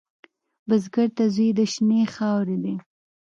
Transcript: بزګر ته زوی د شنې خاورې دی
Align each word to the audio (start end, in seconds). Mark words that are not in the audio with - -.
بزګر 0.67 1.07
ته 1.17 1.23
زوی 1.33 1.49
د 1.57 1.59
شنې 1.73 2.01
خاورې 2.13 2.57
دی 2.63 2.75